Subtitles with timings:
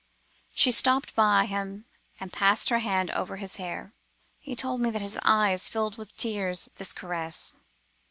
[0.55, 1.85] She stopped by him,
[2.19, 3.93] and passed her hand over his hair.
[4.39, 7.53] He told me that his eyes filled with tears at this caress.